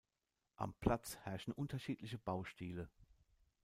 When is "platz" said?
0.79-1.15